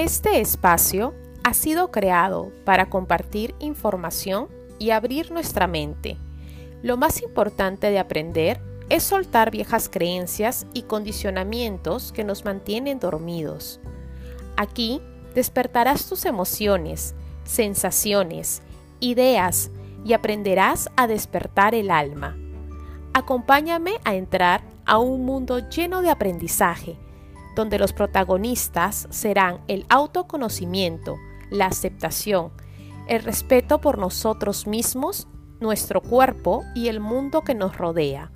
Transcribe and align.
Este 0.00 0.40
espacio 0.40 1.12
ha 1.44 1.52
sido 1.52 1.90
creado 1.90 2.52
para 2.64 2.88
compartir 2.88 3.54
información 3.58 4.48
y 4.78 4.92
abrir 4.92 5.30
nuestra 5.30 5.66
mente. 5.66 6.16
Lo 6.82 6.96
más 6.96 7.20
importante 7.20 7.90
de 7.90 7.98
aprender 7.98 8.62
es 8.88 9.02
soltar 9.02 9.50
viejas 9.50 9.90
creencias 9.90 10.66
y 10.72 10.84
condicionamientos 10.84 12.12
que 12.12 12.24
nos 12.24 12.46
mantienen 12.46 12.98
dormidos. 12.98 13.78
Aquí 14.56 15.02
despertarás 15.34 16.08
tus 16.08 16.24
emociones, 16.24 17.14
sensaciones, 17.44 18.62
ideas 19.00 19.70
y 20.02 20.14
aprenderás 20.14 20.88
a 20.96 21.08
despertar 21.08 21.74
el 21.74 21.90
alma. 21.90 22.38
Acompáñame 23.12 23.96
a 24.04 24.14
entrar 24.14 24.62
a 24.86 24.96
un 24.96 25.26
mundo 25.26 25.58
lleno 25.68 26.00
de 26.00 26.08
aprendizaje, 26.08 26.96
donde 27.54 27.78
los 27.78 27.92
protagonistas 27.92 29.06
serán 29.10 29.60
el 29.68 29.86
autoconocimiento, 29.88 31.16
la 31.50 31.66
aceptación, 31.66 32.52
el 33.06 33.22
respeto 33.22 33.80
por 33.80 33.98
nosotros 33.98 34.66
mismos, 34.66 35.26
nuestro 35.60 36.00
cuerpo 36.00 36.64
y 36.74 36.88
el 36.88 37.00
mundo 37.00 37.42
que 37.42 37.54
nos 37.54 37.76
rodea. 37.76 38.30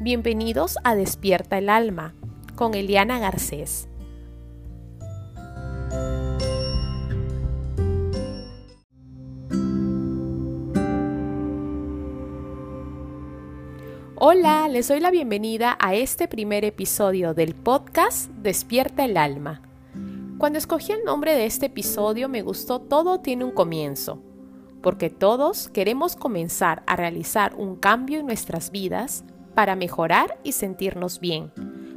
Bienvenidos 0.00 0.78
a 0.84 0.94
Despierta 0.94 1.58
el 1.58 1.68
Alma 1.68 2.14
con 2.56 2.74
Eliana 2.74 3.18
Garcés. 3.18 3.88
Hola, 14.22 14.68
les 14.68 14.86
doy 14.86 15.00
la 15.00 15.10
bienvenida 15.10 15.78
a 15.80 15.94
este 15.94 16.28
primer 16.28 16.62
episodio 16.66 17.32
del 17.32 17.54
podcast 17.54 18.30
Despierta 18.32 19.06
el 19.06 19.16
Alma. 19.16 19.62
Cuando 20.36 20.58
escogí 20.58 20.92
el 20.92 21.04
nombre 21.04 21.34
de 21.34 21.46
este 21.46 21.66
episodio 21.66 22.28
me 22.28 22.42
gustó 22.42 22.82
Todo 22.82 23.20
tiene 23.20 23.44
un 23.44 23.52
comienzo, 23.52 24.22
porque 24.82 25.08
todos 25.08 25.70
queremos 25.70 26.16
comenzar 26.16 26.82
a 26.86 26.96
realizar 26.96 27.54
un 27.54 27.76
cambio 27.76 28.20
en 28.20 28.26
nuestras 28.26 28.70
vidas 28.70 29.24
para 29.54 29.74
mejorar 29.74 30.38
y 30.44 30.52
sentirnos 30.52 31.18
bien, 31.18 31.50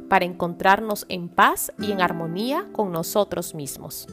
para 0.08 0.24
encontrarnos 0.24 1.04
en 1.10 1.28
paz 1.28 1.74
y 1.78 1.92
en 1.92 2.00
armonía 2.00 2.68
con 2.72 2.90
nosotros 2.90 3.54
mismos. 3.54 4.06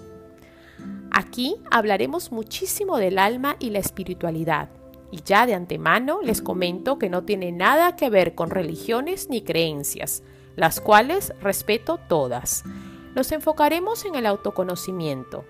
Aquí 1.12 1.56
hablaremos 1.72 2.34
muchísimo 2.34 2.98
del 2.98 3.18
alma 3.18 3.56
y 3.58 3.70
la 3.70 3.80
espiritualidad 3.80 4.68
y 5.12 5.22
ya 5.24 5.46
de 5.46 5.54
antemano 5.54 6.22
les 6.22 6.42
comento 6.42 6.98
que 6.98 7.10
no 7.10 7.24
tiene 7.24 7.52
nada 7.52 7.96
que 7.96 8.10
ver 8.10 8.34
con 8.34 8.50
religiones 8.50 9.30
ni 9.30 9.42
creencias, 9.42 10.24
las 10.56 10.80
cuales 10.80 11.34
respeto 11.42 12.00
todas. 12.08 12.64
Nos 13.14 13.32
enfocaremos 13.32 14.06
en 14.06 14.16
el 14.16 14.26
autoconocimiento. 14.26 15.46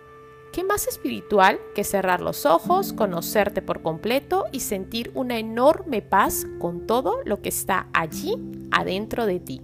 ¿Qué 0.51 0.63
más 0.63 0.87
espiritual 0.87 1.59
que 1.75 1.85
cerrar 1.85 2.19
los 2.19 2.45
ojos, 2.45 2.91
conocerte 2.91 3.61
por 3.61 3.81
completo 3.81 4.47
y 4.51 4.59
sentir 4.59 5.11
una 5.13 5.37
enorme 5.37 6.01
paz 6.01 6.45
con 6.59 6.87
todo 6.87 7.19
lo 7.23 7.41
que 7.41 7.49
está 7.49 7.87
allí 7.93 8.35
adentro 8.71 9.25
de 9.25 9.39
ti? 9.39 9.61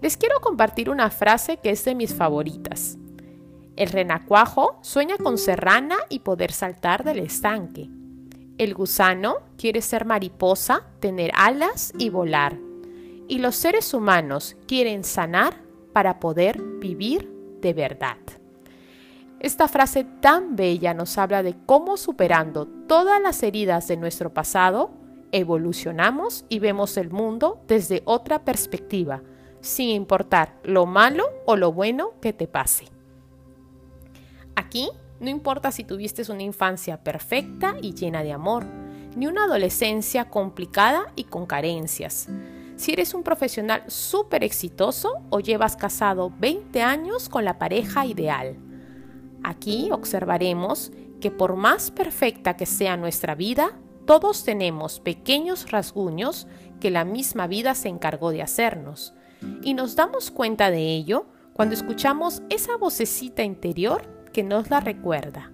Les 0.00 0.16
quiero 0.16 0.40
compartir 0.40 0.88
una 0.88 1.10
frase 1.10 1.58
que 1.58 1.70
es 1.70 1.84
de 1.84 1.94
mis 1.94 2.14
favoritas. 2.14 2.96
El 3.76 3.90
renacuajo 3.90 4.78
sueña 4.82 5.16
con 5.18 5.36
serrana 5.36 5.96
y 6.08 6.20
poder 6.20 6.52
saltar 6.52 7.04
del 7.04 7.18
estanque. 7.18 7.90
El 8.62 8.74
gusano 8.74 9.38
quiere 9.58 9.82
ser 9.82 10.04
mariposa, 10.04 10.84
tener 11.00 11.32
alas 11.34 11.92
y 11.98 12.10
volar. 12.10 12.56
Y 13.26 13.38
los 13.38 13.56
seres 13.56 13.92
humanos 13.92 14.56
quieren 14.68 15.02
sanar 15.02 15.56
para 15.92 16.20
poder 16.20 16.62
vivir 16.78 17.28
de 17.60 17.74
verdad. 17.74 18.18
Esta 19.40 19.66
frase 19.66 20.04
tan 20.04 20.54
bella 20.54 20.94
nos 20.94 21.18
habla 21.18 21.42
de 21.42 21.56
cómo 21.66 21.96
superando 21.96 22.68
todas 22.86 23.20
las 23.20 23.42
heridas 23.42 23.88
de 23.88 23.96
nuestro 23.96 24.32
pasado, 24.32 24.92
evolucionamos 25.32 26.44
y 26.48 26.60
vemos 26.60 26.96
el 26.96 27.10
mundo 27.10 27.64
desde 27.66 28.02
otra 28.04 28.44
perspectiva, 28.44 29.24
sin 29.60 29.88
importar 29.88 30.54
lo 30.62 30.86
malo 30.86 31.24
o 31.46 31.56
lo 31.56 31.72
bueno 31.72 32.12
que 32.20 32.32
te 32.32 32.46
pase. 32.46 32.84
Aquí 34.54 34.88
no 35.22 35.30
importa 35.30 35.70
si 35.70 35.84
tuviste 35.84 36.30
una 36.30 36.42
infancia 36.42 37.02
perfecta 37.02 37.76
y 37.80 37.94
llena 37.94 38.24
de 38.24 38.32
amor, 38.32 38.66
ni 39.14 39.28
una 39.28 39.44
adolescencia 39.44 40.28
complicada 40.28 41.12
y 41.14 41.24
con 41.24 41.46
carencias. 41.46 42.28
Si 42.76 42.92
eres 42.92 43.14
un 43.14 43.22
profesional 43.22 43.84
súper 43.86 44.42
exitoso 44.42 45.22
o 45.30 45.38
llevas 45.38 45.76
casado 45.76 46.32
20 46.40 46.82
años 46.82 47.28
con 47.28 47.44
la 47.44 47.56
pareja 47.56 48.04
ideal. 48.04 48.56
Aquí 49.44 49.90
observaremos 49.92 50.90
que 51.20 51.30
por 51.30 51.54
más 51.54 51.92
perfecta 51.92 52.56
que 52.56 52.66
sea 52.66 52.96
nuestra 52.96 53.36
vida, 53.36 53.78
todos 54.06 54.42
tenemos 54.42 54.98
pequeños 54.98 55.70
rasguños 55.70 56.48
que 56.80 56.90
la 56.90 57.04
misma 57.04 57.46
vida 57.46 57.76
se 57.76 57.88
encargó 57.88 58.32
de 58.32 58.42
hacernos. 58.42 59.14
Y 59.62 59.74
nos 59.74 59.94
damos 59.94 60.32
cuenta 60.32 60.72
de 60.72 60.92
ello 60.92 61.26
cuando 61.52 61.74
escuchamos 61.76 62.42
esa 62.48 62.76
vocecita 62.76 63.44
interior 63.44 64.21
que 64.32 64.42
nos 64.42 64.70
la 64.70 64.80
recuerda 64.80 65.50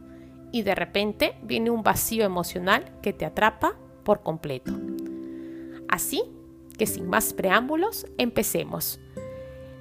y 0.53 0.62
de 0.62 0.75
repente 0.75 1.34
viene 1.43 1.71
un 1.71 1.83
vacío 1.83 2.25
emocional 2.25 2.93
que 3.03 3.12
te 3.12 3.25
atrapa 3.25 3.77
por 4.05 4.22
completo. 4.22 4.72
Así 5.89 6.22
que 6.78 6.87
sin 6.87 7.09
más 7.09 7.34
preámbulos, 7.34 8.06
empecemos. 8.16 9.00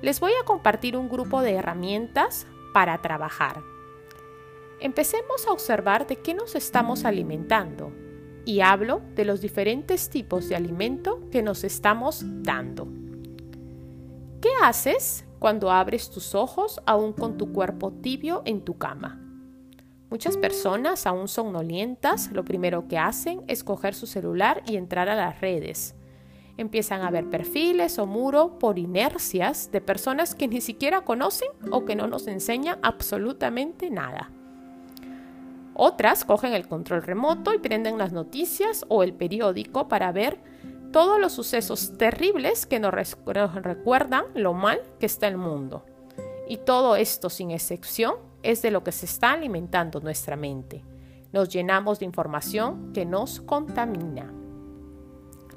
Les 0.02 0.20
voy 0.20 0.32
a 0.42 0.46
compartir 0.46 0.98
un 0.98 1.10
grupo 1.10 1.42
de 1.42 1.54
herramientas 1.54 2.48
para 2.74 3.02
trabajar. 3.02 3.62
Empecemos 4.80 5.48
a 5.48 5.52
observar 5.52 6.08
de 6.08 6.18
qué 6.18 6.34
nos 6.34 6.56
estamos 6.56 7.06
alimentando 7.06 7.92
y 8.46 8.62
hablo 8.62 9.02
de 9.16 9.26
los 9.26 9.42
diferentes 9.42 10.10
tipos 10.10 10.50
de 10.50 10.56
alimento 10.56 11.22
que 11.32 11.42
nos 11.42 11.64
estamos 11.64 12.24
dando. 12.24 12.88
¿Qué 14.42 14.50
haces 14.62 15.27
cuando 15.40 15.72
abres 15.72 16.10
tus 16.10 16.36
ojos 16.36 16.82
aún 16.86 17.14
con 17.14 17.38
tu 17.38 17.52
cuerpo 17.54 17.92
tibio 17.92 18.42
en 18.46 18.62
tu 18.62 18.78
cama. 18.78 19.22
Muchas 20.10 20.38
personas, 20.38 21.06
aún 21.06 21.28
somnolientas, 21.28 22.32
lo 22.32 22.46
primero 22.46 22.88
que 22.88 22.98
hacen 22.98 23.42
es 23.48 23.64
coger 23.64 23.94
su 23.94 24.08
celular 24.08 24.64
y 24.66 24.78
entrar 24.78 25.10
a 25.10 25.16
las 25.16 25.42
redes. 25.42 25.96
Empiezan 26.56 27.02
a 27.02 27.12
ver 27.12 27.30
perfiles 27.30 28.00
o 28.00 28.06
muro 28.06 28.58
por 28.58 28.80
inercias 28.80 29.70
de 29.72 29.82
personas 29.82 30.34
que 30.34 30.48
ni 30.48 30.62
siquiera 30.62 31.02
conocen 31.02 31.50
o 31.72 31.84
que 31.84 31.96
no 31.96 32.08
nos 32.08 32.26
enseñan 32.28 32.80
absolutamente 32.84 33.90
nada. 33.90 34.32
Otras 35.74 36.26
cogen 36.26 36.54
el 36.54 36.68
control 36.68 37.04
remoto 37.04 37.54
y 37.54 37.60
prenden 37.60 38.00
las 38.00 38.12
noticias 38.12 38.86
o 38.88 39.04
el 39.04 39.14
periódico 39.14 39.88
para 39.88 40.12
ver 40.12 40.40
todos 40.92 41.20
los 41.20 41.34
sucesos 41.34 41.98
terribles 41.98 42.66
que 42.66 42.80
nos, 42.80 42.94
recuerdan 42.94 44.26
lo 44.34 44.54
mal 44.54 44.82
que 45.00 45.06
está 45.06 45.28
el 45.28 45.38
mundo. 45.38 45.86
Y 46.48 46.58
todo 46.58 46.96
esto, 46.96 47.30
sin 47.30 47.52
excepción, 47.52 48.16
es 48.44 48.62
de 48.62 48.72
lo 48.72 48.84
que 48.84 48.92
se 48.92 49.06
está 49.06 49.32
alimentando 49.32 50.00
nuestra 50.00 50.36
mente. 50.36 50.84
Nos 51.34 51.50
llenamos 51.50 52.00
de 52.00 52.06
información 52.06 52.94
que 52.94 53.06
nos 53.06 53.42
contamina. 53.42 54.34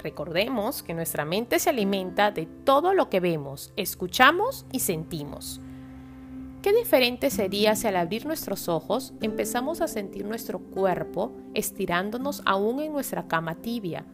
Recordemos 0.03 0.83
que 0.83 0.93
nuestra 0.93 1.25
mente 1.25 1.59
se 1.59 1.69
alimenta 1.69 2.31
de 2.31 2.45
todo 2.45 2.93
lo 2.93 3.09
que 3.09 3.19
vemos, 3.19 3.71
escuchamos 3.77 4.65
y 4.71 4.79
sentimos. 4.79 5.61
¿Qué 6.61 6.73
diferente 6.73 7.29
sería 7.29 7.75
si 7.75 7.87
al 7.87 7.95
abrir 7.95 8.25
nuestros 8.25 8.67
ojos 8.67 9.13
empezamos 9.21 9.81
a 9.81 9.87
sentir 9.87 10.25
nuestro 10.25 10.59
cuerpo 10.59 11.31
estirándonos 11.53 12.43
aún 12.45 12.81
en 12.81 12.93
nuestra 12.93 13.27
cama 13.27 13.55
tibia? 13.55 14.05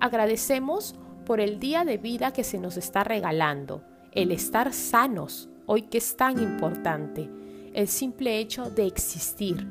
Agradecemos 0.00 0.94
por 1.24 1.40
el 1.40 1.58
día 1.58 1.84
de 1.84 1.98
vida 1.98 2.32
que 2.32 2.44
se 2.44 2.58
nos 2.58 2.76
está 2.76 3.04
regalando, 3.04 3.82
el 4.12 4.32
estar 4.32 4.72
sanos, 4.72 5.48
hoy 5.66 5.82
que 5.82 5.98
es 5.98 6.16
tan 6.16 6.40
importante, 6.40 7.30
el 7.72 7.88
simple 7.88 8.38
hecho 8.38 8.70
de 8.70 8.86
existir. 8.86 9.66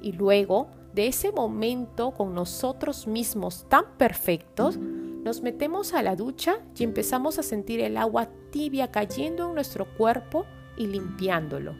Y 0.00 0.12
luego, 0.12 0.68
de 0.94 1.06
ese 1.08 1.32
momento 1.32 2.12
con 2.12 2.34
nosotros 2.34 3.06
mismos 3.06 3.66
tan 3.68 3.84
perfectos, 3.98 4.78
nos 4.78 5.42
metemos 5.42 5.92
a 5.92 6.02
la 6.02 6.16
ducha 6.16 6.58
y 6.76 6.84
empezamos 6.84 7.38
a 7.38 7.42
sentir 7.42 7.80
el 7.80 7.96
agua 7.96 8.28
tibia 8.50 8.90
cayendo 8.90 9.48
en 9.48 9.54
nuestro 9.54 9.86
cuerpo 9.96 10.46
y 10.76 10.86
limpiándolo, 10.86 11.74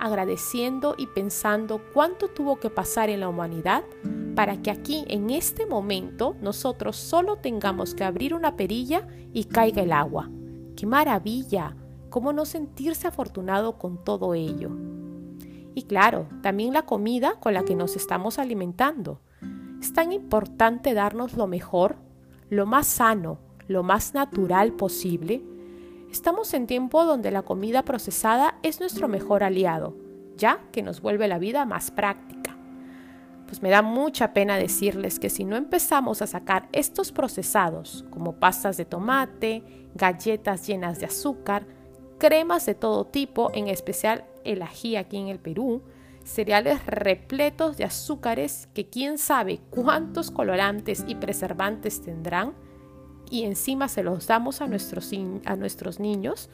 agradeciendo 0.00 0.94
y 0.98 1.06
pensando 1.06 1.80
cuánto 1.94 2.28
tuvo 2.28 2.60
que 2.60 2.70
pasar 2.70 3.08
en 3.08 3.20
la 3.20 3.28
humanidad 3.28 3.84
para 4.34 4.60
que 4.62 4.70
aquí 4.70 5.04
en 5.08 5.30
este 5.30 5.66
momento 5.66 6.36
nosotros 6.40 6.96
solo 6.96 7.36
tengamos 7.36 7.94
que 7.94 8.04
abrir 8.04 8.34
una 8.34 8.56
perilla 8.56 9.06
y 9.32 9.44
caiga 9.44 9.82
el 9.82 9.92
agua. 9.92 10.30
¡Qué 10.76 10.86
maravilla! 10.86 11.76
¿Cómo 12.10 12.32
no 12.32 12.44
sentirse 12.44 13.06
afortunado 13.06 13.78
con 13.78 14.02
todo 14.04 14.34
ello? 14.34 14.70
Y 15.74 15.82
claro, 15.82 16.28
también 16.42 16.72
la 16.72 16.82
comida 16.82 17.34
con 17.40 17.54
la 17.54 17.64
que 17.64 17.74
nos 17.74 17.96
estamos 17.96 18.38
alimentando. 18.38 19.20
Es 19.80 19.92
tan 19.92 20.12
importante 20.12 20.94
darnos 20.94 21.34
lo 21.34 21.46
mejor, 21.46 21.96
lo 22.48 22.66
más 22.66 22.86
sano, 22.86 23.38
lo 23.66 23.82
más 23.82 24.14
natural 24.14 24.72
posible. 24.72 25.42
Estamos 26.10 26.54
en 26.54 26.66
tiempo 26.66 27.04
donde 27.04 27.30
la 27.30 27.42
comida 27.42 27.82
procesada 27.82 28.58
es 28.62 28.78
nuestro 28.78 29.08
mejor 29.08 29.42
aliado, 29.42 29.96
ya 30.36 30.60
que 30.70 30.82
nos 30.82 31.00
vuelve 31.00 31.26
la 31.26 31.38
vida 31.38 31.64
más 31.64 31.90
práctica. 31.90 32.33
Pues 33.54 33.62
me 33.62 33.70
da 33.70 33.82
mucha 33.82 34.32
pena 34.32 34.56
decirles 34.56 35.20
que 35.20 35.30
si 35.30 35.44
no 35.44 35.54
empezamos 35.54 36.22
a 36.22 36.26
sacar 36.26 36.68
estos 36.72 37.12
procesados, 37.12 38.04
como 38.10 38.40
pastas 38.40 38.76
de 38.76 38.84
tomate, 38.84 39.62
galletas 39.94 40.66
llenas 40.66 40.98
de 40.98 41.06
azúcar, 41.06 41.64
cremas 42.18 42.66
de 42.66 42.74
todo 42.74 43.06
tipo, 43.06 43.52
en 43.54 43.68
especial 43.68 44.24
el 44.42 44.60
ají 44.60 44.96
aquí 44.96 45.18
en 45.18 45.28
el 45.28 45.38
Perú, 45.38 45.82
cereales 46.24 46.84
repletos 46.84 47.76
de 47.76 47.84
azúcares 47.84 48.68
que 48.74 48.88
quién 48.88 49.18
sabe 49.18 49.60
cuántos 49.70 50.32
colorantes 50.32 51.04
y 51.06 51.14
preservantes 51.14 52.02
tendrán, 52.02 52.54
y 53.30 53.44
encima 53.44 53.86
se 53.86 54.02
los 54.02 54.26
damos 54.26 54.62
a 54.62 54.66
nuestros, 54.66 55.12
a 55.44 55.54
nuestros 55.54 56.00
niños, 56.00 56.50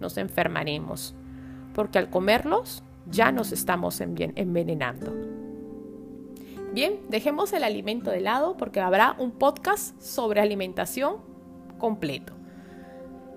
nos 0.00 0.16
enfermaremos, 0.16 1.14
porque 1.74 1.98
al 1.98 2.08
comerlos 2.08 2.82
ya 3.06 3.32
nos 3.32 3.52
estamos 3.52 4.00
envenenando. 4.00 5.47
Bien, 6.72 7.00
dejemos 7.08 7.52
el 7.54 7.64
alimento 7.64 8.10
de 8.10 8.20
lado 8.20 8.56
porque 8.56 8.80
habrá 8.80 9.16
un 9.18 9.32
podcast 9.32 9.98
sobre 10.00 10.40
alimentación 10.40 11.16
completo. 11.78 12.34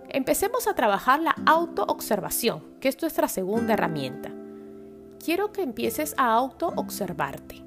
Empecemos 0.09 0.67
a 0.67 0.75
trabajar 0.75 1.21
la 1.21 1.35
autoobservación, 1.45 2.61
que 2.81 2.89
es 2.89 3.01
nuestra 3.01 3.29
segunda 3.29 3.73
herramienta. 3.73 4.31
Quiero 5.23 5.53
que 5.53 5.61
empieces 5.61 6.13
a 6.17 6.33
autoobservarte. 6.33 7.63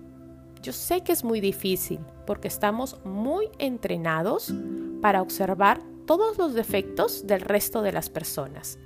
Yo 0.61 0.73
sé 0.73 1.03
que 1.03 1.13
es 1.13 1.25
muy 1.25 1.41
difícil 1.41 2.01
porque 2.27 2.49
estamos 2.49 3.03
muy 3.05 3.49
entrenados 3.59 4.53
para 5.01 5.23
observar 5.23 5.81
todos 6.07 6.37
los 6.37 6.53
defectos 6.53 7.27
del 7.27 7.41
resto 7.41 7.81
de 7.81 7.93
las 7.93 8.11
personas 8.11 8.79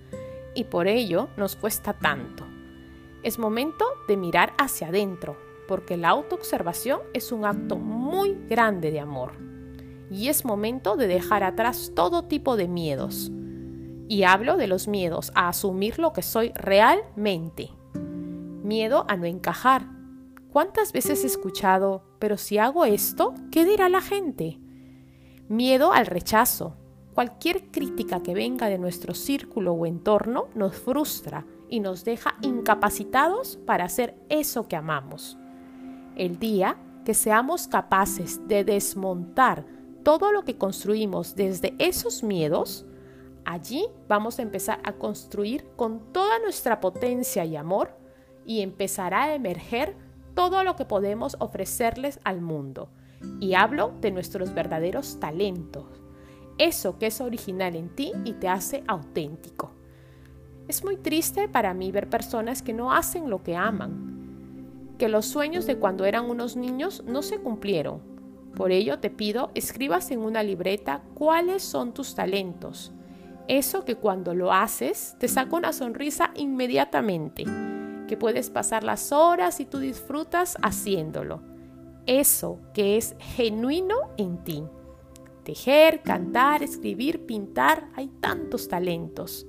y 0.54 0.64
por 0.64 0.86
ello 0.86 1.28
nos 1.36 1.56
cuesta 1.56 1.92
tanto. 1.92 2.44
Es 3.24 3.38
momento 3.38 3.84
de 4.06 4.16
mirar 4.16 4.54
hacia 4.58 4.88
adentro 4.88 5.47
porque 5.68 5.96
la 5.96 6.08
autoobservación 6.08 7.00
es 7.14 7.30
un 7.30 7.44
acto 7.44 7.76
muy 7.76 8.36
grande 8.48 8.90
de 8.90 8.98
amor 8.98 9.48
y 10.10 10.28
es 10.28 10.44
momento 10.44 10.96
de 10.96 11.06
dejar 11.06 11.44
atrás 11.44 11.92
todo 11.94 12.24
tipo 12.24 12.56
de 12.56 12.66
miedos. 12.66 13.30
Y 14.08 14.22
hablo 14.22 14.56
de 14.56 14.66
los 14.66 14.88
miedos 14.88 15.30
a 15.34 15.48
asumir 15.48 15.98
lo 15.98 16.12
que 16.12 16.22
soy 16.22 16.50
realmente. 16.54 17.70
Miedo 17.94 19.04
a 19.08 19.16
no 19.16 19.26
encajar. 19.26 19.86
¿Cuántas 20.50 20.92
veces 20.92 21.24
he 21.24 21.26
escuchado, 21.26 22.02
pero 22.18 22.38
si 22.38 22.56
hago 22.56 22.86
esto, 22.86 23.34
¿qué 23.50 23.66
dirá 23.66 23.90
la 23.90 24.00
gente? 24.00 24.58
Miedo 25.48 25.92
al 25.92 26.06
rechazo. 26.06 26.74
Cualquier 27.12 27.70
crítica 27.70 28.22
que 28.22 28.32
venga 28.32 28.68
de 28.68 28.78
nuestro 28.78 29.12
círculo 29.12 29.72
o 29.72 29.84
entorno 29.84 30.48
nos 30.54 30.76
frustra 30.76 31.44
y 31.68 31.80
nos 31.80 32.04
deja 32.04 32.36
incapacitados 32.40 33.58
para 33.66 33.84
hacer 33.84 34.16
eso 34.30 34.68
que 34.68 34.76
amamos. 34.76 35.36
El 36.18 36.40
día 36.40 36.76
que 37.04 37.14
seamos 37.14 37.68
capaces 37.68 38.46
de 38.48 38.64
desmontar 38.64 39.64
todo 40.02 40.32
lo 40.32 40.44
que 40.44 40.58
construimos 40.58 41.36
desde 41.36 41.76
esos 41.78 42.24
miedos, 42.24 42.84
allí 43.44 43.86
vamos 44.08 44.38
a 44.38 44.42
empezar 44.42 44.80
a 44.82 44.94
construir 44.94 45.64
con 45.76 46.12
toda 46.12 46.40
nuestra 46.40 46.80
potencia 46.80 47.44
y 47.44 47.54
amor 47.54 47.96
y 48.44 48.62
empezará 48.62 49.24
a 49.24 49.34
emerger 49.36 49.94
todo 50.34 50.64
lo 50.64 50.74
que 50.74 50.84
podemos 50.84 51.36
ofrecerles 51.38 52.18
al 52.24 52.40
mundo 52.40 52.90
y 53.38 53.54
hablo 53.54 53.92
de 54.00 54.10
nuestros 54.10 54.52
verdaderos 54.52 55.20
talentos, 55.20 55.86
eso 56.58 56.98
que 56.98 57.06
es 57.06 57.20
original 57.20 57.76
en 57.76 57.94
ti 57.94 58.12
y 58.24 58.32
te 58.32 58.48
hace 58.48 58.82
auténtico. 58.88 59.70
Es 60.66 60.82
muy 60.82 60.96
triste 60.96 61.48
para 61.48 61.74
mí 61.74 61.92
ver 61.92 62.10
personas 62.10 62.60
que 62.60 62.72
no 62.72 62.92
hacen 62.92 63.30
lo 63.30 63.44
que 63.44 63.54
aman, 63.54 64.17
que 64.98 65.08
los 65.08 65.26
sueños 65.26 65.66
de 65.66 65.78
cuando 65.78 66.04
eran 66.04 66.28
unos 66.28 66.56
niños 66.56 67.04
no 67.06 67.22
se 67.22 67.38
cumplieron. 67.38 68.02
Por 68.54 68.72
ello 68.72 68.98
te 68.98 69.10
pido, 69.10 69.50
escribas 69.54 70.10
en 70.10 70.20
una 70.20 70.42
libreta 70.42 71.02
cuáles 71.14 71.62
son 71.62 71.94
tus 71.94 72.14
talentos. 72.14 72.92
Eso 73.46 73.84
que 73.84 73.94
cuando 73.94 74.34
lo 74.34 74.52
haces 74.52 75.16
te 75.18 75.28
saca 75.28 75.56
una 75.56 75.72
sonrisa 75.72 76.32
inmediatamente, 76.34 77.44
que 78.08 78.16
puedes 78.16 78.50
pasar 78.50 78.84
las 78.84 79.12
horas 79.12 79.60
y 79.60 79.64
tú 79.64 79.78
disfrutas 79.78 80.56
haciéndolo 80.62 81.40
eso 82.08 82.58
que 82.72 82.96
es 82.96 83.14
genuino 83.18 83.94
en 84.16 84.42
ti. 84.42 84.64
Tejer, 85.44 86.02
cantar, 86.02 86.62
escribir, 86.62 87.26
pintar, 87.26 87.88
hay 87.94 88.08
tantos 88.08 88.68
talentos. 88.68 89.46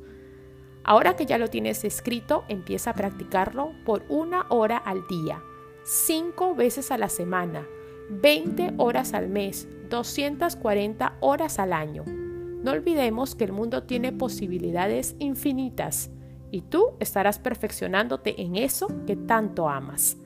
Ahora 0.83 1.15
que 1.15 1.25
ya 1.25 1.37
lo 1.37 1.49
tienes 1.49 1.83
escrito, 1.83 2.45
empieza 2.47 2.91
a 2.91 2.95
practicarlo 2.95 3.73
por 3.85 4.03
una 4.09 4.45
hora 4.49 4.77
al 4.77 5.05
día, 5.07 5.43
cinco 5.83 6.55
veces 6.55 6.91
a 6.91 6.97
la 6.97 7.09
semana, 7.09 7.67
20 8.09 8.73
horas 8.77 9.13
al 9.13 9.29
mes, 9.29 9.67
240 9.89 11.17
horas 11.19 11.59
al 11.59 11.73
año. 11.73 12.05
No 12.05 12.71
olvidemos 12.71 13.35
que 13.35 13.45
el 13.45 13.51
mundo 13.51 13.83
tiene 13.83 14.11
posibilidades 14.11 15.15
infinitas 15.19 16.11
y 16.51 16.61
tú 16.61 16.93
estarás 16.99 17.39
perfeccionándote 17.39 18.41
en 18.41 18.55
eso 18.55 18.87
que 19.05 19.15
tanto 19.15 19.69
amas. 19.69 20.17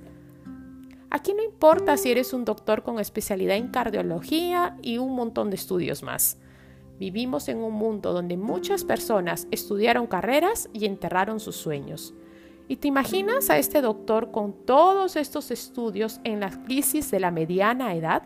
Aquí 1.10 1.34
no 1.34 1.44
importa 1.44 1.96
si 1.98 2.10
eres 2.10 2.34
un 2.34 2.44
doctor 2.44 2.82
con 2.82 3.00
especialidad 3.00 3.58
en 3.58 3.68
cardiología 3.68 4.78
y 4.82 4.98
un 4.98 5.14
montón 5.14 5.52
de 5.52 5.58
estudios 5.58 6.02
más. 6.02 6.40
Vivimos 7.00 7.50
en 7.50 7.58
un 7.58 7.74
mundo 7.74 8.14
donde 8.14 8.38
muchas 8.38 8.84
personas 8.84 9.48
estudiaron 9.52 10.08
carreras 10.08 10.70
y 10.74 10.86
enterraron 10.86 11.40
sus 11.40 11.56
sueños. 11.56 12.14
¿Y 12.68 12.78
te 12.78 12.88
imaginas 12.88 13.50
a 13.50 13.58
este 13.58 13.82
doctor 13.82 14.32
con 14.32 14.54
todos 14.66 15.16
estos 15.16 15.52
estudios 15.52 16.22
en 16.24 16.40
la 16.40 16.50
crisis 16.64 17.12
de 17.12 17.20
la 17.20 17.32
mediana 17.32 17.94
edad? 17.94 18.24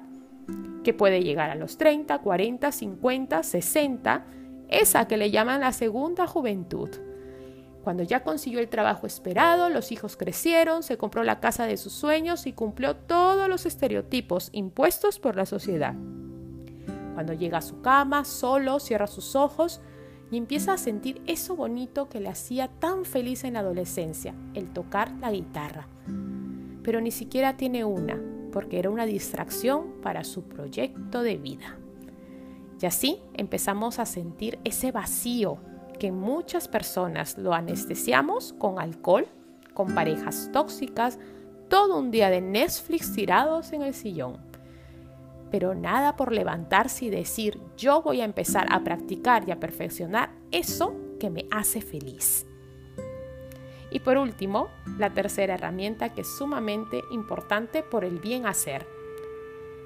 Que 0.83 0.93
puede 0.93 1.23
llegar 1.23 1.49
a 1.49 1.55
los 1.55 1.77
30, 1.77 2.19
40, 2.19 2.71
50, 2.71 3.43
60, 3.43 4.25
esa 4.69 5.07
que 5.07 5.17
le 5.17 5.31
llaman 5.31 5.61
la 5.61 5.71
segunda 5.71 6.27
juventud. 6.27 6.89
Cuando 7.83 8.03
ya 8.03 8.21
consiguió 8.21 8.59
el 8.59 8.67
trabajo 8.67 9.07
esperado, 9.07 9.69
los 9.69 9.93
hijos 9.93 10.17
crecieron, 10.17 10.83
se 10.83 10.97
compró 10.97 11.23
la 11.23 11.39
casa 11.39 11.65
de 11.65 11.77
sus 11.77 11.93
sueños 11.93 12.45
y 12.45 12.51
cumplió 12.51 12.97
todos 12.97 13.47
los 13.47 13.65
estereotipos 13.65 14.49
impuestos 14.51 15.19
por 15.19 15.37
la 15.37 15.45
sociedad. 15.45 15.95
Cuando 17.17 17.33
llega 17.33 17.57
a 17.57 17.61
su 17.63 17.81
cama, 17.81 18.25
solo, 18.25 18.79
cierra 18.79 19.07
sus 19.07 19.35
ojos 19.35 19.81
y 20.29 20.37
empieza 20.37 20.73
a 20.73 20.77
sentir 20.77 21.19
eso 21.25 21.55
bonito 21.55 22.09
que 22.09 22.19
le 22.19 22.29
hacía 22.29 22.67
tan 22.67 23.05
feliz 23.05 23.43
en 23.43 23.53
la 23.55 23.61
adolescencia, 23.61 24.35
el 24.53 24.71
tocar 24.71 25.11
la 25.19 25.31
guitarra. 25.31 25.87
Pero 26.83 27.01
ni 27.01 27.09
siquiera 27.09 27.57
tiene 27.57 27.83
una, 27.83 28.21
porque 28.51 28.77
era 28.77 28.91
una 28.91 29.07
distracción 29.07 29.93
para 30.03 30.23
su 30.23 30.43
proyecto 30.43 31.23
de 31.23 31.37
vida. 31.37 31.79
Y 32.79 32.85
así 32.85 33.19
empezamos 33.33 33.97
a 33.97 34.05
sentir 34.05 34.59
ese 34.63 34.91
vacío 34.91 35.57
que 35.97 36.11
muchas 36.11 36.67
personas 36.67 37.35
lo 37.39 37.55
anestesiamos 37.55 38.53
con 38.59 38.77
alcohol, 38.77 39.25
con 39.73 39.95
parejas 39.95 40.51
tóxicas, 40.53 41.17
todo 41.67 41.97
un 41.97 42.11
día 42.11 42.29
de 42.29 42.41
Netflix 42.41 43.11
tirados 43.11 43.73
en 43.73 43.81
el 43.81 43.95
sillón. 43.95 44.46
Pero 45.51 45.75
nada 45.75 46.15
por 46.15 46.31
levantarse 46.31 47.05
y 47.05 47.09
decir, 47.09 47.59
yo 47.77 48.01
voy 48.01 48.21
a 48.21 48.25
empezar 48.25 48.67
a 48.69 48.83
practicar 48.83 49.47
y 49.47 49.51
a 49.51 49.59
perfeccionar 49.59 50.31
eso 50.51 50.95
que 51.19 51.29
me 51.29 51.45
hace 51.51 51.81
feliz. 51.81 52.45
Y 53.89 53.99
por 53.99 54.17
último, 54.17 54.67
la 54.97 55.13
tercera 55.13 55.53
herramienta 55.53 56.09
que 56.09 56.21
es 56.21 56.37
sumamente 56.37 57.01
importante 57.11 57.83
por 57.83 58.03
el 58.03 58.19
bien 58.19 58.45
hacer. 58.45 58.85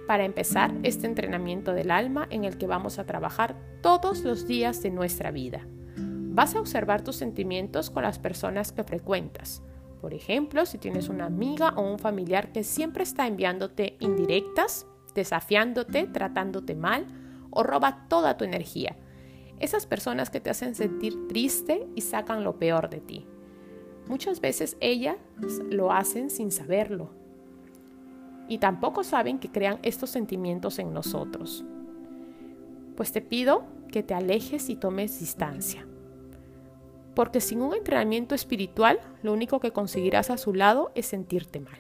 Para 0.08 0.26
empezar, 0.26 0.74
este 0.84 1.06
entrenamiento 1.06 1.74
del 1.74 1.92
alma 1.92 2.28
en 2.32 2.44
el 2.44 2.58
que 2.58 2.68
vamos 2.68 2.98
a 2.98 3.06
trabajar 3.06 3.56
todos 3.82 4.24
los 4.24 4.48
días 4.48 4.82
de 4.82 4.90
nuestra 4.90 5.32
vida. 5.32 5.66
Vas 5.96 6.56
a 6.56 6.60
observar 6.60 7.04
tus 7.04 7.18
sentimientos 7.18 7.90
con 7.90 8.04
las 8.04 8.18
personas 8.18 8.72
que 8.72 8.84
frecuentas. 8.84 9.62
Por 10.02 10.14
ejemplo, 10.16 10.66
si 10.66 10.80
tienes 10.80 11.10
una 11.10 11.28
amiga 11.28 11.74
o 11.76 11.82
un 11.82 12.00
familiar 12.00 12.52
que 12.52 12.64
siempre 12.64 13.04
está 13.04 13.28
enviándote 13.28 13.98
indirectas, 14.00 14.88
desafiándote, 15.16 16.08
tratándote 16.08 16.76
mal 16.76 17.06
o 17.50 17.64
roba 17.64 18.08
toda 18.08 18.38
tu 18.38 18.44
energía. 18.44 18.98
Esas 19.60 19.86
personas 19.86 20.30
que 20.30 20.40
te 20.40 20.50
hacen 20.50 20.76
sentir 20.76 21.28
triste 21.28 21.88
y 21.96 22.02
sacan 22.02 22.44
lo 22.44 22.58
peor 22.58 22.90
de 22.90 23.00
ti. 23.00 23.28
Muchas 24.08 24.42
veces 24.42 24.78
ellas 24.80 25.18
lo 25.70 25.92
hacen 25.92 26.30
sin 26.30 26.52
saberlo. 26.52 27.12
Y 28.48 28.58
tampoco 28.58 29.04
saben 29.04 29.40
que 29.40 29.52
crean 29.52 29.80
estos 29.84 30.10
sentimientos 30.10 30.80
en 30.80 30.94
nosotros. 30.94 31.64
Pues 32.96 33.12
te 33.12 33.22
pido 33.22 33.64
que 33.92 34.04
te 34.04 34.14
alejes 34.14 34.70
y 34.70 34.76
tomes 34.76 35.20
distancia 35.20 35.86
porque 37.16 37.42
sin 37.42 37.62
un 37.62 37.74
entrenamiento 37.74 38.36
espiritual 38.36 39.00
lo 39.22 39.34
único 39.34 39.60
que 39.60 39.72
conseguirás 39.72 40.30
a 40.30 40.38
su 40.38 40.54
lado 40.54 40.92
es 40.96 41.08
sentirte 41.08 41.60
mal. 41.60 41.78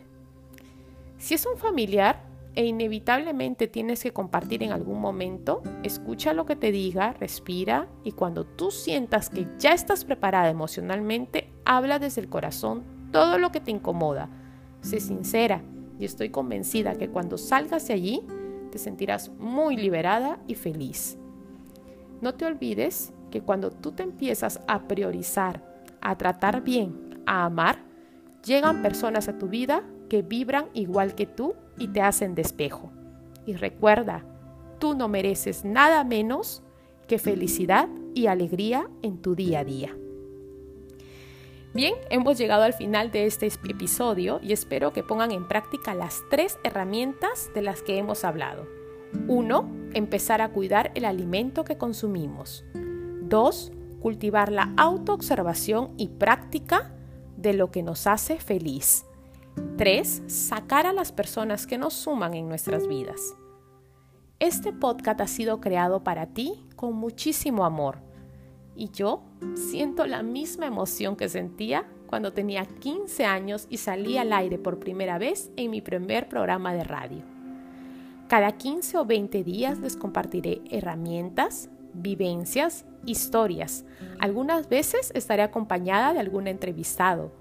Si 1.18 1.34
es 1.34 1.46
un 1.46 1.58
familiar, 1.58 2.24
e 2.56 2.66
inevitablemente 2.66 3.68
tienes 3.68 4.04
que 4.04 4.12
compartir 4.12 4.64
en 4.64 4.72
algún 4.72 5.00
momento, 5.00 5.62
escucha 5.84 6.34
lo 6.34 6.46
que 6.46 6.56
te 6.56 6.72
diga, 6.72 7.14
respira 7.14 7.88
y 8.04 8.12
cuando 8.12 8.46
tú 8.46 8.72
sientas 8.72 9.30
que 9.30 9.48
ya 9.58 9.74
estás 9.74 10.04
preparada 10.06 10.50
emocionalmente, 10.50 11.52
habla 11.66 12.00
desde 12.00 12.22
el 12.22 12.30
corazón 12.30 12.84
todo 13.12 13.38
lo 13.38 13.52
que 13.52 13.62
te 13.62 13.72
incomoda. 13.72 14.30
Sé 14.82 15.00
sincera 15.00 15.62
y 16.00 16.06
estoy 16.06 16.30
convencida 16.30 16.96
que 16.96 17.10
cuando 17.10 17.38
salgas 17.38 17.88
de 17.88 17.94
allí 17.94 18.22
te 18.72 18.80
sentirás 18.80 19.30
muy 19.38 19.78
liberada 19.78 20.40
y 20.48 20.56
feliz. 20.56 21.18
No 22.22 22.34
te 22.34 22.46
olvides 22.46 23.14
que 23.30 23.42
cuando 23.42 23.72
tú 23.72 23.92
te 23.92 24.04
empiezas 24.04 24.60
a 24.68 24.88
priorizar, 24.88 25.64
a 26.02 26.18
tratar 26.18 26.64
bien, 26.64 27.22
a 27.26 27.46
amar, 27.46 27.80
llegan 28.44 28.82
personas 28.82 29.28
a 29.28 29.38
tu 29.38 29.48
vida 29.48 29.84
que 30.10 30.22
vibran 30.22 30.66
igual 30.74 31.16
que 31.16 31.26
tú 31.26 31.56
y 31.78 31.90
te 31.90 32.02
hacen 32.02 32.36
despejo. 32.36 32.92
Y 33.46 33.56
recuerda, 33.56 34.26
tú 34.80 34.94
no 34.96 35.08
mereces 35.08 35.66
nada 35.66 36.04
menos 36.04 36.64
que 37.08 37.20
felicidad 37.20 37.90
y 38.14 38.28
alegría 38.28 38.90
en 39.02 39.22
tu 39.22 39.36
día 39.36 39.60
a 39.60 39.64
día. 39.64 39.96
Bien, 41.74 41.94
hemos 42.10 42.38
llegado 42.38 42.64
al 42.64 42.74
final 42.74 43.12
de 43.12 43.26
este 43.26 43.48
episodio 43.48 44.40
y 44.44 44.52
espero 44.52 44.92
que 44.92 45.04
pongan 45.04 45.32
en 45.32 45.48
práctica 45.48 45.94
las 45.94 46.22
tres 46.30 46.58
herramientas 46.66 47.50
de 47.56 47.62
las 47.62 47.82
que 47.82 47.98
hemos 47.98 48.26
hablado. 48.26 48.68
1. 49.28 49.72
Empezar 49.94 50.42
a 50.42 50.50
cuidar 50.50 50.92
el 50.96 51.06
alimento 51.06 51.64
que 51.64 51.78
consumimos. 51.78 52.66
2. 52.74 53.72
Cultivar 54.02 54.52
la 54.52 54.74
autoobservación 54.76 55.94
y 55.98 56.10
práctica 56.10 56.94
de 57.38 57.54
lo 57.54 57.72
que 57.72 57.84
nos 57.84 58.06
hace 58.06 58.38
feliz. 58.38 59.06
3. 59.78 60.24
Sacar 60.28 60.86
a 60.86 60.94
las 60.94 61.12
personas 61.12 61.68
que 61.68 61.78
nos 61.78 61.94
suman 61.94 62.34
en 62.34 62.48
nuestras 62.48 62.88
vidas. 62.88 63.36
Este 64.40 64.74
podcast 64.74 65.22
ha 65.22 65.28
sido 65.28 65.62
creado 65.62 66.04
para 66.04 66.28
ti 66.28 66.66
con 66.76 66.96
muchísimo 66.96 67.66
amor 67.66 68.00
y 68.76 68.90
yo 68.90 69.24
siento 69.56 70.06
la 70.06 70.24
misma 70.24 70.66
emoción 70.66 71.16
que 71.16 71.30
sentía 71.30 71.86
cuando 72.08 72.34
tenía 72.34 72.66
15 72.66 73.26
años 73.26 73.68
y 73.70 73.78
salí 73.78 74.18
al 74.18 74.34
aire 74.34 74.58
por 74.58 74.80
primera 74.80 75.18
vez 75.18 75.52
en 75.56 75.72
mi 75.72 75.82
primer 75.82 76.28
programa 76.28 76.74
de 76.74 76.84
radio. 76.84 77.24
Cada 78.28 78.54
15 78.54 78.98
o 78.98 79.06
20 79.06 79.44
días 79.44 79.80
les 79.80 79.96
compartiré 79.96 80.62
herramientas, 80.70 81.70
vivencias, 81.94 82.86
historias. 83.06 83.86
Algunas 84.20 84.70
veces 84.70 85.12
estaré 85.14 85.44
acompañada 85.44 86.14
de 86.14 86.20
algún 86.20 86.48
entrevistado 86.48 87.32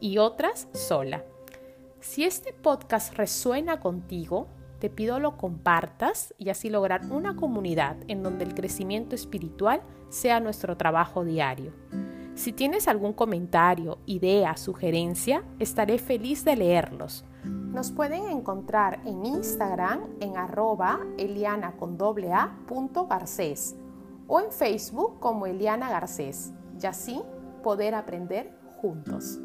y 0.00 0.18
otras 0.18 0.68
sola. 0.72 1.24
Si 2.00 2.24
este 2.24 2.52
podcast 2.52 3.14
resuena 3.14 3.80
contigo, 3.80 4.46
te 4.78 4.88
pido 4.88 5.18
lo 5.18 5.36
compartas 5.36 6.32
y 6.38 6.50
así 6.50 6.70
lograr 6.70 7.10
una 7.10 7.34
comunidad 7.34 7.96
en 8.06 8.22
donde 8.22 8.44
el 8.44 8.54
crecimiento 8.54 9.16
espiritual 9.16 9.82
sea 10.08 10.38
nuestro 10.38 10.76
trabajo 10.76 11.24
diario. 11.24 11.72
Si 12.36 12.52
tienes 12.52 12.86
algún 12.86 13.12
comentario, 13.12 13.98
idea, 14.06 14.56
sugerencia, 14.56 15.42
estaré 15.58 15.98
feliz 15.98 16.44
de 16.44 16.54
leerlos. 16.54 17.24
Nos 17.44 17.90
pueden 17.90 18.28
encontrar 18.28 19.00
en 19.04 19.26
Instagram 19.26 20.02
en 20.20 20.36
arroba 20.36 21.00
eliana 21.18 21.76
con 21.76 21.98
doble 21.98 22.32
a 22.32 22.56
punto 22.68 23.08
garcés 23.08 23.76
o 24.28 24.38
en 24.38 24.52
Facebook 24.52 25.18
como 25.18 25.46
Eliana 25.46 25.90
Garcés 25.90 26.52
y 26.80 26.86
así 26.86 27.20
poder 27.64 27.94
aprender 27.94 28.56
juntos. 28.80 29.40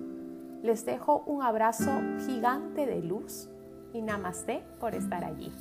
Les 0.64 0.86
dejo 0.86 1.24
un 1.26 1.44
abrazo 1.44 1.92
gigante 2.26 2.86
de 2.86 3.02
luz 3.02 3.50
y 3.92 4.02
namaste 4.02 4.64
por 4.80 4.96
estar 4.96 5.26
allí. 5.26 5.52